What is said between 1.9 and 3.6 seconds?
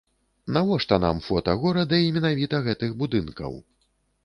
і менавіта гэтых будынкаў?